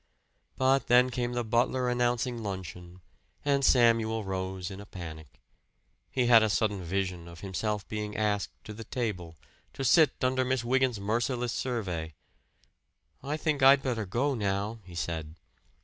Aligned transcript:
But 0.57 0.87
then 0.87 1.11
came 1.11 1.33
the 1.33 1.43
butler 1.43 1.87
announcing 1.87 2.41
luncheon; 2.41 3.01
and 3.45 3.63
Samuel 3.63 4.23
rose 4.23 4.71
in 4.71 4.81
a 4.81 4.85
panic. 4.87 5.39
He 6.09 6.25
had 6.25 6.41
a 6.41 6.49
sudden 6.49 6.83
vision 6.83 7.27
of 7.27 7.41
himself 7.41 7.87
being 7.87 8.17
asked 8.17 8.49
to 8.63 8.73
the 8.73 8.83
table, 8.83 9.35
to 9.73 9.83
sit 9.83 10.13
under 10.23 10.43
Miss 10.43 10.63
Wygant's 10.63 10.99
merciless 10.99 11.53
survey. 11.53 12.15
"I 13.21 13.37
think 13.37 13.61
I'd 13.61 13.83
better 13.83 14.07
go 14.07 14.33
now," 14.33 14.79
he 14.85 14.95
said. 14.95 15.35